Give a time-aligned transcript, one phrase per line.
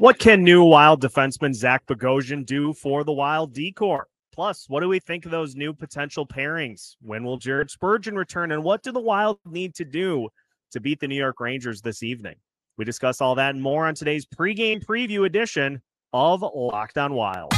[0.00, 4.06] What can new Wild defenseman Zach Bogosian do for the Wild D-core?
[4.32, 6.96] Plus, what do we think of those new potential pairings?
[7.02, 8.50] When will Jared Spurgeon return?
[8.52, 10.30] And what do the Wild need to do
[10.72, 12.36] to beat the New York Rangers this evening?
[12.78, 15.82] We discuss all that and more on today's pregame preview edition
[16.14, 17.52] of Locked On Wild.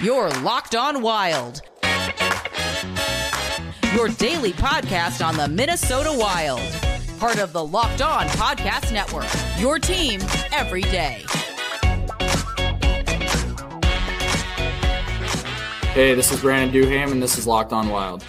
[0.00, 1.60] You're Locked On Wild.
[3.92, 6.62] Your daily podcast on the Minnesota Wild.
[7.18, 9.51] Part of the Locked On Podcast Network.
[9.62, 10.20] Your team
[10.50, 11.24] every day.
[15.92, 18.24] Hey, this is Brandon Duhaime, and this is Locked On Wild.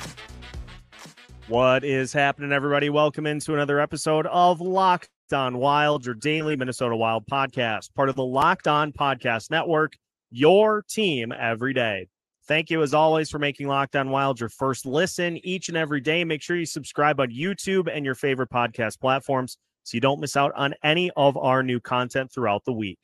[1.48, 2.92] What is happening, everybody?
[2.92, 8.16] Welcome into another episode of Locked On Wild, your daily Minnesota Wild podcast, part of
[8.16, 9.94] the Locked On Podcast Network,
[10.30, 12.10] your team every day.
[12.48, 16.00] Thank you, as always, for making Locked On Wild your first listen each and every
[16.00, 16.24] day.
[16.26, 20.36] Make sure you subscribe on YouTube and your favorite podcast platforms so you don't miss
[20.36, 23.00] out on any of our new content throughout the week.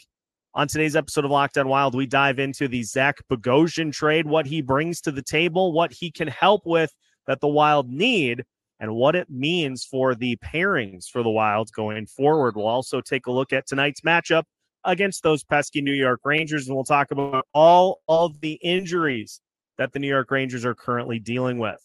[0.56, 4.48] On today's episode of Locked On Wild, we dive into the Zach Bogosian trade, what
[4.48, 6.94] he brings to the table, what he can help with
[7.28, 8.44] that the Wild need,
[8.80, 12.56] and what it means for the pairings for the Wild going forward.
[12.56, 14.44] We'll also take a look at tonight's matchup
[14.86, 16.68] against those pesky New York Rangers.
[16.68, 19.42] And we'll talk about all of the injuries
[19.78, 21.80] that the New York Rangers are currently dealing with.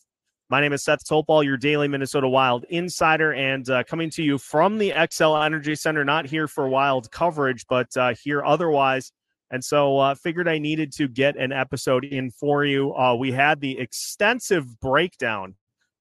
[0.50, 4.36] My name is Seth Topal, your daily Minnesota Wild insider, and uh, coming to you
[4.36, 9.10] from the Xcel Energy Center, not here for Wild coverage, but uh, here otherwise.
[9.50, 12.94] And so uh, figured I needed to get an episode in for you.
[12.94, 15.54] Uh, we had the extensive breakdown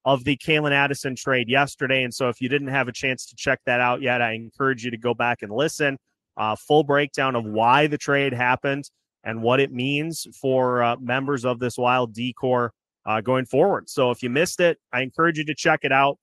[0.04, 2.04] of the Calen Addison trade yesterday.
[2.04, 4.84] And so if you didn't have a chance to check that out yet, I encourage
[4.84, 5.98] you to go back and listen
[6.36, 8.90] uh, full breakdown of why the trade happened
[9.24, 12.74] and what it means for uh, members of this wild D-core
[13.06, 13.90] uh, going forward.
[13.90, 16.18] So if you missed it, I encourage you to check it out.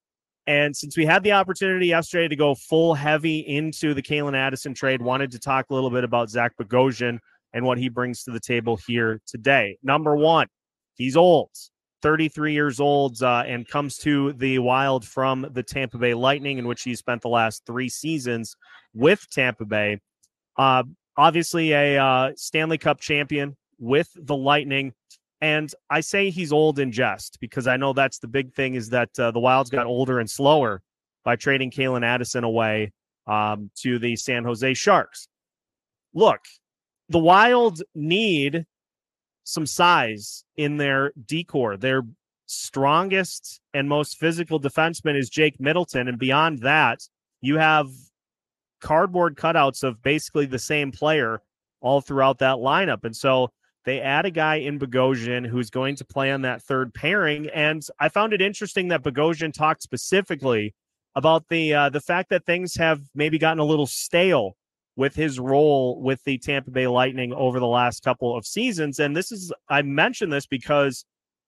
[0.47, 4.75] And since we had the opportunity yesterday to go full heavy into the Calen Addison
[4.75, 7.19] trade, wanted to talk a little bit about Zach Bogosian
[7.53, 9.79] and what he brings to the table here today.
[9.83, 10.47] Number one,
[10.95, 11.51] he's old.
[12.03, 16.67] 33 years old uh, and comes to the Wild from the Tampa Bay Lightning, in
[16.67, 18.57] which he spent the last three seasons
[18.95, 20.01] with Tampa Bay.
[20.57, 20.85] Uh,
[21.17, 24.95] obviously, a uh, Stanley Cup champion with the Lightning.
[25.41, 28.91] And I say he's old in jest because I know that's the big thing is
[28.91, 30.83] that uh, the Wilds got older and slower
[31.25, 32.93] by trading Calen Addison away
[33.27, 35.29] um, to the San Jose Sharks.
[36.13, 36.41] Look,
[37.09, 38.67] the Wild need
[39.45, 41.77] some size in their D-core.
[41.77, 42.03] Their
[42.47, 46.09] strongest and most physical defenseman is Jake Middleton.
[46.09, 47.01] And beyond that,
[47.41, 47.89] you have
[48.81, 51.41] cardboard cutouts of basically the same player
[51.81, 53.05] all throughout that lineup.
[53.05, 53.51] And so
[53.85, 57.49] they add a guy in Bogosian who's going to play on that third pairing.
[57.49, 60.75] And I found it interesting that Bogosian talked specifically
[61.15, 64.57] about the uh, the fact that things have maybe gotten a little stale
[64.97, 68.99] with his role with the Tampa Bay Lightning over the last couple of seasons.
[68.99, 71.05] And this is, I mentioned this because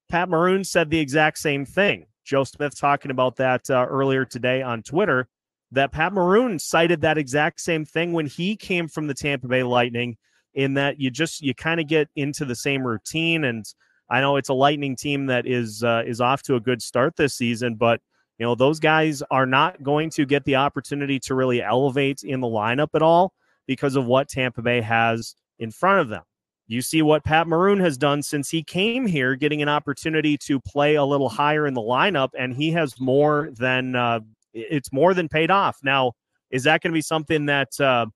[0.08, 2.06] Pat Maroon said the exact same thing.
[2.24, 5.28] Joe Smith talking about that uh, earlier today on Twitter.
[5.72, 9.62] That Pat Maroon cited that exact same thing when he came from the Tampa Bay
[9.62, 10.16] Lightning,
[10.54, 13.44] in that you just you kind of get into the same routine.
[13.44, 13.64] And
[14.10, 17.16] I know it's a Lightning team that is uh, is off to a good start
[17.16, 18.00] this season, but
[18.38, 22.40] you know, those guys are not going to get the opportunity to really elevate in
[22.40, 23.32] the lineup at all
[23.66, 26.22] because of what Tampa Bay has in front of them.
[26.66, 30.58] You see what Pat Maroon has done since he came here, getting an opportunity to
[30.58, 34.20] play a little higher in the lineup, and he has more than uh,
[34.54, 35.78] it's more than paid off.
[35.82, 36.12] Now,
[36.50, 38.06] is that going to be something that uh,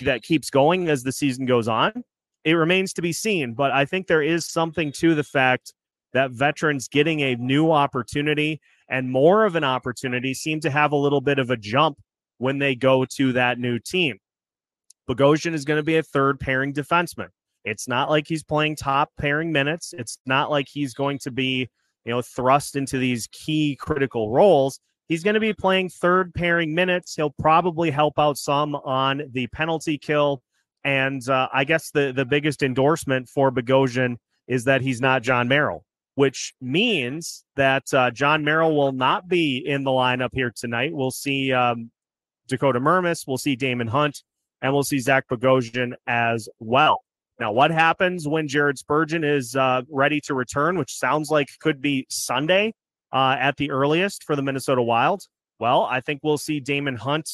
[0.00, 2.04] that keeps going as the season goes on?
[2.44, 5.74] It remains to be seen, but I think there is something to the fact
[6.12, 10.96] that veterans getting a new opportunity and more of an opportunity seem to have a
[10.96, 11.98] little bit of a jump
[12.38, 14.18] when they go to that new team.
[15.08, 17.28] Bogosian is going to be a third pairing defenseman.
[17.64, 19.92] It's not like he's playing top pairing minutes.
[19.96, 21.68] It's not like he's going to be,
[22.04, 24.80] you know, thrust into these key critical roles.
[25.10, 27.14] He's going to be playing third pairing minutes.
[27.14, 30.42] He'll probably help out some on the penalty kill.
[30.84, 34.16] And uh, I guess the, the biggest endorsement for Bogosian
[34.48, 35.84] is that he's not Jon Merrill
[36.20, 40.92] which means that uh, Jon Merrill will not be in the lineup here tonight.
[40.92, 41.90] We'll see um,
[42.46, 44.22] Dakota Mermis, we'll see Damon Hunt,
[44.60, 47.02] and we'll see Zach Bogosian as well.
[47.38, 51.80] Now, what happens when Jared Spurgeon is uh, ready to return, which sounds like could
[51.80, 52.74] be Sunday
[53.12, 55.26] uh, at the earliest for the Minnesota Wild?
[55.58, 57.28] Well, I think we'll see Damon Hunt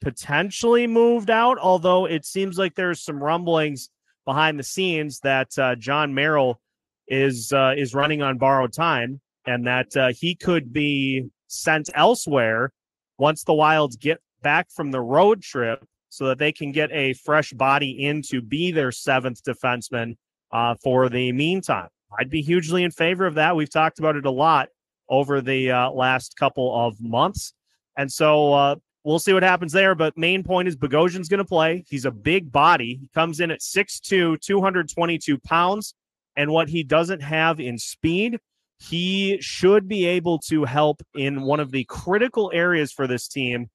[0.00, 3.88] potentially moved out, although it seems like there's some rumblings
[4.24, 6.60] behind the scenes that uh, Jon Merrill
[7.08, 12.72] is uh, is running on borrowed time, and that uh, he could be sent elsewhere
[13.18, 17.12] once the Wilds get back from the road trip so that they can get a
[17.14, 20.16] fresh body in to be their seventh defenseman
[20.52, 21.88] uh, for the meantime.
[22.18, 23.56] I'd be hugely in favor of that.
[23.56, 24.68] We've talked about it a lot
[25.08, 27.52] over the uh, last couple of months.
[27.96, 29.94] And so uh, we'll see what happens there.
[29.94, 31.84] But main point is Bogosian's going to play.
[31.88, 32.98] He's a big body.
[33.00, 35.94] He comes in at 6'2, 222 pounds.
[36.36, 38.38] And what he doesn't have in speed,
[38.78, 43.68] he should be able to help in one of the critical areas for this team,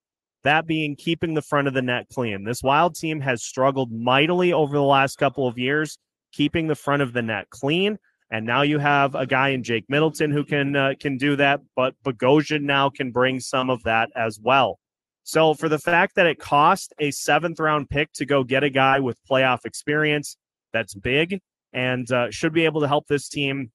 [0.43, 2.43] that being keeping the front of the net clean.
[2.43, 5.97] This Wild team has struggled mightily over the last couple of years,
[6.33, 7.97] keeping the front of the net clean.
[8.31, 11.61] And now you have a guy in Jake Middleton who can uh, can do that,
[11.75, 14.79] but Bogosian now can bring some of that as well.
[15.23, 18.69] So for the fact that it cost a seventh round pick to go get a
[18.69, 20.37] guy with playoff experience,
[20.73, 21.39] that's big
[21.73, 23.71] and uh, should be able to help this team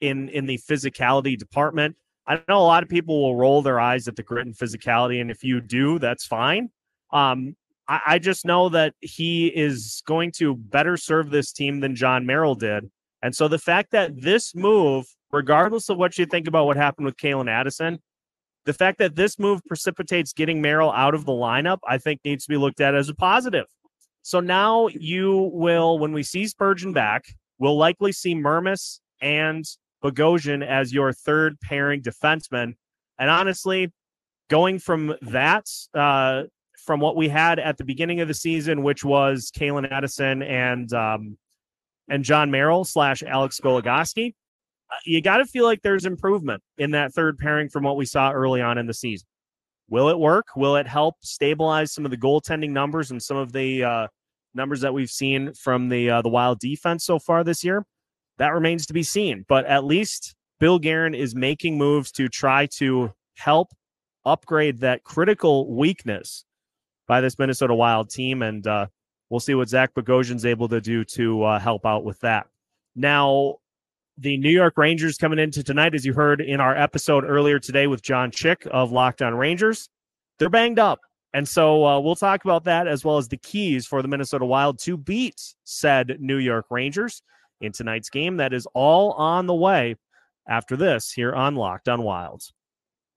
[0.00, 1.96] in in the physicality department.
[2.26, 5.20] I know a lot of people will roll their eyes at the grit and physicality,
[5.20, 6.70] and if you do, that's fine.
[7.12, 7.56] Um,
[7.88, 12.26] I, I just know that he is going to better serve this team than Jon
[12.26, 12.90] Merrill did
[13.22, 17.06] and so the fact that this move, regardless of what you think about what happened
[17.06, 17.98] with Calen Addison,
[18.64, 22.44] the fact that this move precipitates getting Merrill out of the lineup, I think needs
[22.44, 23.66] to be looked at as a positive.
[24.22, 27.24] So now you will, when we see Spurgeon back,
[27.58, 29.64] we'll likely see Mermis and
[30.04, 32.74] Bogosian as your third pairing defenseman.
[33.18, 33.92] And honestly,
[34.48, 36.44] going from that, uh,
[36.84, 40.92] from what we had at the beginning of the season, which was Calen Addison and
[40.92, 41.38] um,
[42.08, 44.34] and Jon Merrill slash Alex Goligoski,
[44.90, 48.06] uh, you got to feel like there's improvement in that third pairing from what we
[48.06, 49.26] saw early on in the season.
[49.90, 50.48] Will it work?
[50.56, 54.06] Will it help stabilize some of the goaltending numbers and some of the uh,
[54.54, 57.84] numbers that we've seen from the uh, the Wild defense so far this year?
[58.38, 59.44] That remains to be seen.
[59.48, 63.68] But at least Bill Guerin is making moves to try to help
[64.24, 66.44] upgrade that critical weakness
[67.06, 68.42] by this Minnesota Wild team.
[68.42, 68.86] And uh,
[69.30, 72.46] We'll see what Zach Bogosian's able to do to uh, help out with that.
[72.96, 73.56] Now,
[74.16, 77.86] the New York Rangers coming into tonight, as you heard in our episode earlier today
[77.86, 79.88] with John Chick of Locked On Rangers,
[80.38, 81.00] they're banged up.
[81.34, 84.46] And so uh, we'll talk about that as well as the keys for the Minnesota
[84.46, 87.22] Wild to beat said New York Rangers
[87.60, 88.38] in tonight's game.
[88.38, 89.96] That is all on the way
[90.48, 92.52] after this here on Locked On Wilds.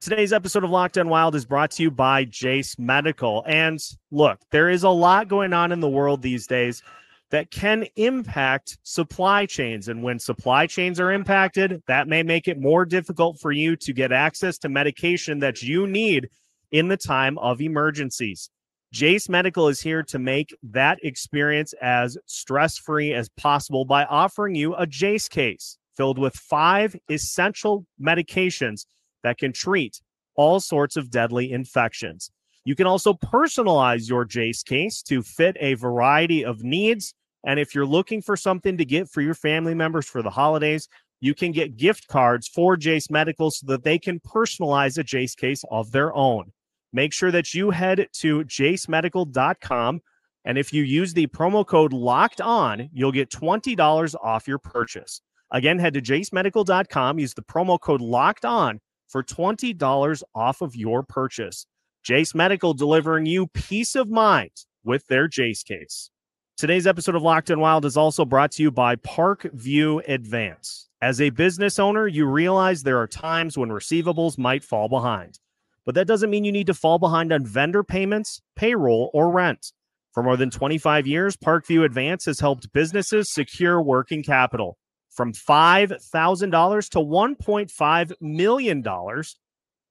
[0.02, 3.44] Today's episode of Locked On Wild is brought to you by Jase Medical.
[3.46, 6.82] And look, there is a lot going on in the world these days
[7.30, 9.88] that can impact supply chains.
[9.88, 13.94] And when supply chains are impacted, that may make it more difficult for you to
[13.94, 16.30] get access to medication that you need
[16.72, 18.50] in the time of emergencies.
[18.92, 24.56] Jase Medical is here to make that experience as stress free as possible by offering
[24.56, 28.86] you a Jase case filled with five essential medications
[29.24, 30.02] that can treat
[30.36, 32.32] all sorts of deadly infections.
[32.64, 37.14] You can also personalize your Jase case to fit a variety of needs.
[37.44, 40.88] And if you're looking for something to get for your family members for the holidays,
[41.22, 45.36] you can get gift cards for Jase Medical so that they can personalize a Jase
[45.36, 46.52] case of their own.
[46.94, 50.02] Make sure that you head to jasemedical.com.
[50.46, 55.22] And if you use the promo code locked on, you'll get $20 off your purchase.
[55.52, 58.80] Again, head to jasemedical.com, use the promo code locked on
[59.12, 61.68] for $20 off of your purchase.
[62.04, 64.52] Jase Medical delivering you peace of mind
[64.84, 66.10] with their Jase case.
[66.58, 70.88] Today's episode of Locked On Wild is also brought to you by Parkview Advance.
[71.02, 75.40] As a business owner, you realize there are times when receivables might fall behind.
[75.86, 79.74] But that doesn't mean you need to fall behind on vendor payments, payroll, or rent.
[80.14, 84.78] For more than 25 years, Parkview Advance has helped businesses secure working capital
[85.12, 88.84] from $5,000 to $1.5 million,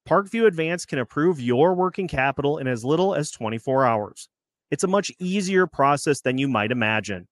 [0.09, 4.29] Parkview Advance can approve your working capital in as little as 24 hours.
[4.71, 7.29] It's a much easier process than you might imagine.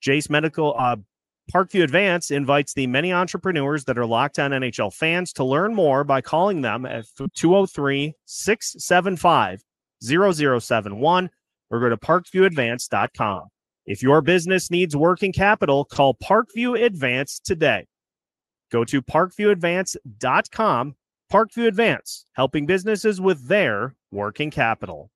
[0.00, 0.96] Jase Medical uh,
[1.52, 6.04] Parkview Advance invites the many entrepreneurs that are locked on NHL fans to learn more
[6.04, 9.62] by calling them at 203 675
[10.02, 11.30] 0071
[11.70, 13.42] or go to parkviewadvance.com.
[13.86, 17.86] If your business needs working capital, call Parkview Advance today.
[18.70, 20.94] Go to parkviewadvance.com.
[21.32, 25.10] Parkview Advance, helping businesses with their working capital.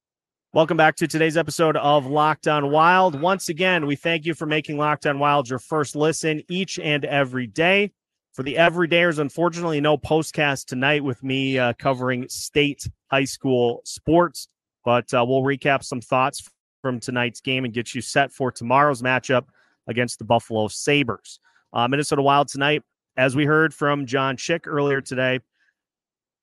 [0.55, 3.21] Welcome back to today's episode of Locked On Wild.
[3.21, 7.05] Once again, we thank you for making Locked On Wild your first listen each and
[7.05, 7.93] every day.
[8.33, 14.49] For the everydayers, unfortunately, no postcast tonight with me uh, covering state high school sports,
[14.85, 16.49] but uh, we'll recap some thoughts
[16.85, 19.47] from tonight's game and get you set for tomorrow's matchup
[19.87, 21.41] against the Buffalo Sabres.
[21.73, 22.83] Uh, Minnesota Wild tonight,
[23.17, 25.41] as we heard from John Chick earlier today,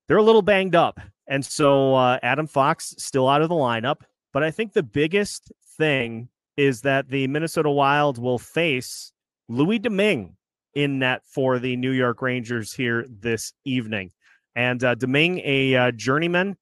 [0.08, 1.00] they're a little banged up.
[1.28, 3.98] And so uh, Adam Fox still out of the lineup.
[4.34, 9.14] But I think the biggest thing is that the Minnesota Wild will face
[9.48, 10.36] Louis Domingue
[10.74, 14.10] in net for the New York Rangers here this evening.
[14.56, 16.58] And uh, Domingue, a uh, journeyman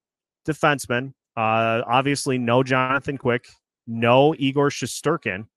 [0.45, 3.47] defenseman, uh, obviously no Jonathan Quick,
[3.89, 5.47] no Igor Shesterkin.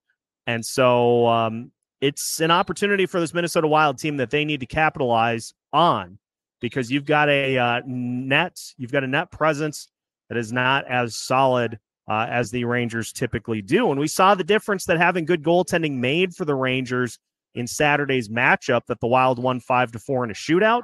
[0.46, 1.70] And so um,
[2.00, 6.18] it's an opportunity for this Minnesota Wild team that they need to capitalize on
[6.60, 9.88] because you've got a uh, net, you've got a net presence
[10.28, 13.90] that is not as solid uh, as the Rangers typically do.
[13.90, 17.18] And we saw the difference that having good goaltending made for the Rangers
[17.54, 20.82] in Saturday's matchup that the Wild won five to four in a shootout.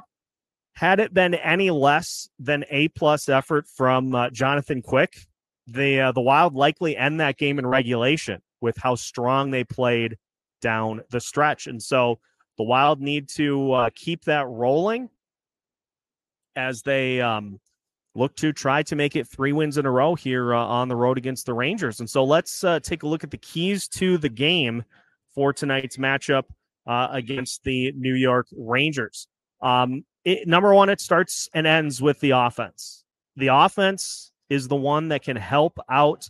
[0.73, 5.17] Had it been any less than a plus effort from uh, Jonathan Quick,
[5.71, 10.17] the uh, the Wild likely end that game in regulation with how strong they played
[10.61, 11.67] down the stretch.
[11.67, 12.19] And so
[12.57, 15.09] the Wild need to uh, keep that rolling
[16.55, 17.59] as they um,
[18.15, 20.95] look to try to make it three wins in a row here uh, on the
[20.95, 21.99] road against the Rangers.
[21.99, 24.83] And so let's uh, take a look at the keys to the game
[25.33, 26.43] for tonight's matchup
[26.85, 29.27] uh, against the New York Rangers.
[29.61, 33.05] Um, it, number one, it starts and ends with the offense.
[33.37, 36.29] The offense is the one that can help out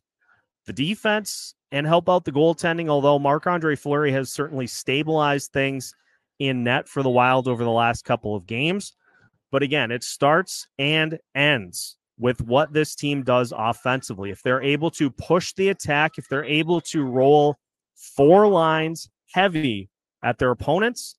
[0.65, 2.89] the defense and help out the goaltending.
[2.89, 5.93] Although Marc Andre Fleury has certainly stabilized things
[6.39, 8.93] in net for the Wild over the last couple of games.
[9.51, 14.29] But again, it starts and ends with what this team does offensively.
[14.29, 17.57] If they're able to push the attack, if they're able to roll
[17.95, 19.89] four lines heavy
[20.23, 21.15] at their opponents,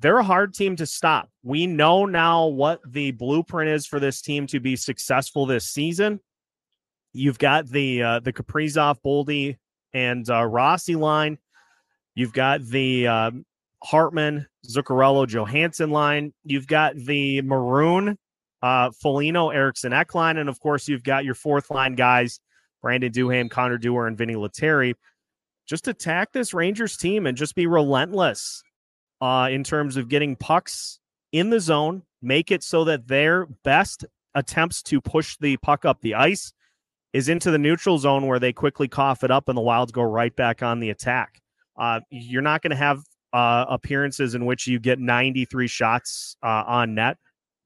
[0.00, 1.30] they're a hard team to stop.
[1.42, 6.20] We know now what the blueprint is for this team to be successful this season.
[7.12, 9.56] You've got the uh, the Kaprizov, Boldy,
[9.92, 11.38] and uh, Rossi line.
[12.16, 13.30] You've got the uh,
[13.84, 16.32] Hartman, Zuccarello, Johansson line.
[16.44, 18.18] You've got the Maroon,
[18.62, 20.38] uh, Foligno, Eriksson Ek line.
[20.38, 22.40] And of course, you've got your fourth line guys,
[22.82, 24.94] Brandon Duhaime, Connor Dewar, and Vinni Lettieri.
[25.66, 28.62] Just attack this Rangers team and just be relentless
[29.24, 31.00] uh, in terms of getting pucks
[31.32, 34.04] in the zone, make it so that their best
[34.34, 36.52] attempts to push the puck up the ice
[37.14, 40.02] is into the neutral zone where they quickly cough it up and the Wilds go
[40.02, 41.40] right back on the attack.
[41.78, 43.00] Uh, you're not going to have
[43.32, 47.16] uh, appearances in which you get 93 shots uh, on net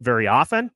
[0.00, 0.70] very often.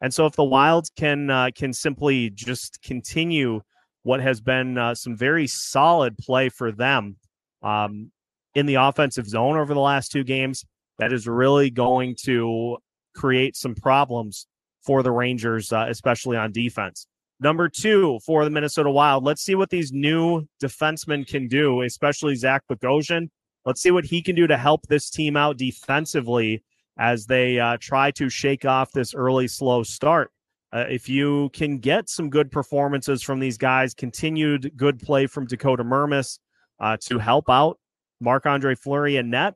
[0.00, 3.60] And so, if the Wilds can uh, can simply just continue
[4.02, 7.18] what has been uh, some very solid play for them
[7.62, 8.10] um,
[8.54, 10.64] in the offensive zone over the last two games,
[10.98, 12.78] that is really going to
[13.14, 14.46] create some problems
[14.82, 17.06] for the Rangers, uh, especially on defense.
[17.40, 19.24] Number two for the Minnesota Wild.
[19.24, 23.28] Let's see what these new defensemen can do, especially Zach Bogosian.
[23.64, 26.62] Let's see what he can do to help this team out defensively
[26.98, 30.30] as they uh, try to shake off this early slow start.
[30.72, 35.46] Uh, if you can get some good performances from these guys, continued good play from
[35.46, 36.38] Dakota Mermis
[36.80, 37.78] uh, to help out
[38.20, 39.54] Marc Andre Fleury and net,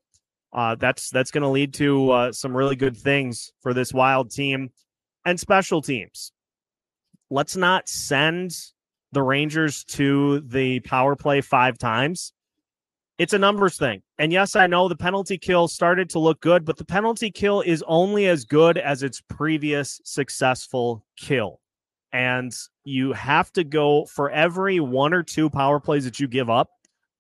[0.53, 4.31] uh, that's that's going to lead to uh, some really good things for this Wild
[4.31, 4.71] team
[5.25, 6.33] and special teams.
[7.31, 8.57] Let's not send
[9.13, 12.33] the Rangers to the power play five times
[13.19, 14.03] it's a numbers thing.
[14.19, 17.61] And yes, I know the penalty kill started to look good, but the penalty kill
[17.63, 21.61] is only as good as its previous successful kill.
[22.13, 26.49] And you have to go for every one or two power plays that you give
[26.49, 26.71] up,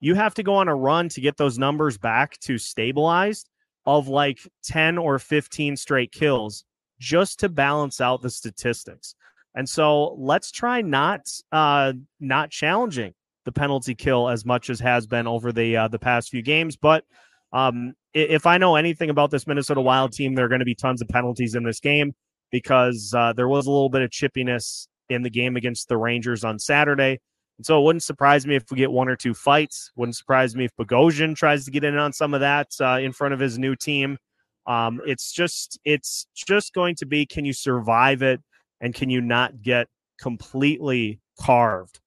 [0.00, 3.48] you have to go on a run to get those numbers back to stabilized
[3.86, 6.64] of like 10 or 15 straight kills
[7.00, 9.14] just to balance out the statistics.
[9.54, 13.14] And so let's try not uh not challenging
[13.44, 16.76] the penalty kill as much as has been over the uh, the past few games.
[16.76, 17.04] But
[17.52, 20.74] um, if I know anything about this Minnesota Wild team, there are going to be
[20.74, 22.14] tons of penalties in this game
[22.50, 26.44] because uh, there was a little bit of chippiness in the game against the Rangers
[26.44, 27.20] on Saturday.
[27.58, 29.90] And so it wouldn't surprise me if we get one or two fights.
[29.96, 33.12] Wouldn't surprise me if Bogosian tries to get in on some of that uh, in
[33.12, 34.18] front of his new team.
[34.66, 38.40] Um, it's just it's just going to be can you survive it
[38.80, 39.88] and can you not get
[40.20, 42.00] completely carved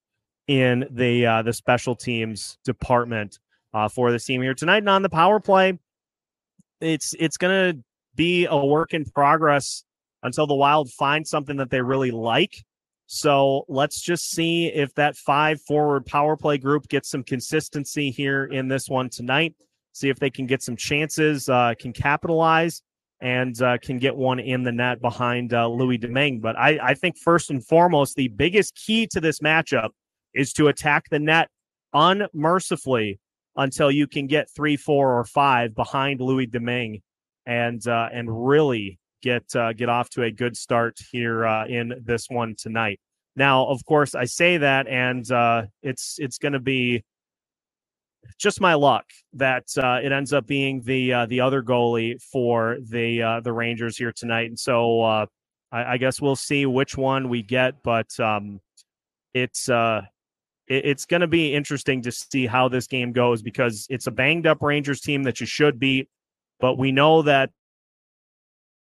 [0.46, 3.38] in the uh, the special teams department
[3.74, 4.78] uh, for the team here tonight.
[4.78, 5.78] And on the power play,
[6.80, 7.82] it's it's going to
[8.14, 9.84] be a work in progress
[10.22, 12.64] until the Wild find something that they really like.
[13.14, 18.46] So let's just see if that five forward power play group gets some consistency here
[18.46, 19.54] in this one tonight.
[19.92, 22.80] See if they can get some chances, uh, can capitalize,
[23.20, 26.40] and uh, can get one in the net behind uh, Louis Domingue.
[26.40, 29.90] But I, I think first and foremost, the biggest key to this matchup
[30.32, 31.50] is to attack the net
[31.92, 33.20] unmercifully
[33.56, 37.02] until you can get three, four, or five behind Louis Domingue
[37.44, 41.94] and uh, and really get uh, get off to a good start here uh, in
[42.04, 43.00] this one tonight.
[43.34, 47.02] Now, of course, I say that, and uh, it's it's going to be
[48.38, 52.76] just my luck that uh, it ends up being the uh, the other goalie for
[52.90, 55.26] the uh, the Rangers here tonight, and so I,
[55.72, 57.82] I, guess we'll see which one we get.
[57.82, 58.60] But um,
[59.32, 60.04] it's it,
[60.68, 64.46] it's going to be interesting to see how this game goes because it's a banged
[64.46, 66.08] up Rangers team that you should beat,
[66.60, 67.50] but we know that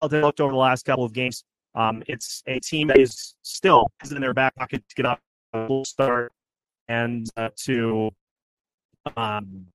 [0.01, 1.43] they looked over the last couple of games.
[1.75, 5.19] Um, it's a team that is still in their back pocket to get off
[5.53, 6.31] a full start
[6.87, 8.09] and uh, to
[9.15, 9.65] um,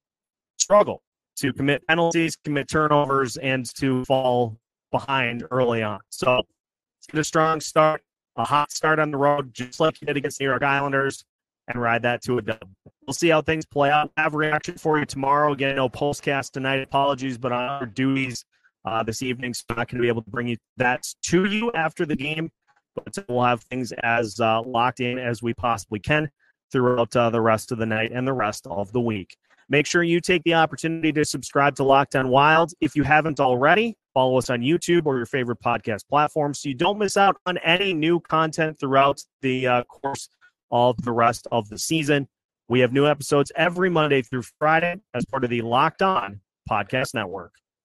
[0.59, 1.02] struggle
[1.37, 4.59] to commit penalties, commit turnovers, and to fall
[4.91, 6.00] behind early on.
[6.11, 6.43] So
[6.99, 8.02] it's get a strong start,
[8.37, 11.25] a hot start on the road, just like you did against the New York Islanders,
[11.69, 12.69] and ride that to a dub.
[13.07, 14.11] We'll see how things play out.
[14.17, 15.52] I have a reaction for you tomorrow.
[15.52, 16.83] Again, no postcast tonight.
[16.83, 18.45] Apologies, but on our duties
[18.84, 21.44] uh, this evening, so I'm not going to be able to bring you that to
[21.44, 22.50] you after the game.
[22.94, 26.30] But we'll have things as uh, locked in as we possibly can
[26.70, 29.36] throughout uh, the rest of the night and the rest of the week.
[29.68, 33.40] Make sure you take the opportunity to subscribe to Locked On Wild if you haven't
[33.40, 33.96] already.
[34.12, 37.56] Follow us on YouTube or your favorite podcast platform so you don't miss out on
[37.58, 40.28] any new content throughout the uh, course
[40.70, 42.28] of the rest of the season.
[42.68, 47.14] We have new episodes every Monday through Friday as part of the Locked On Podcast
[47.14, 47.52] Network.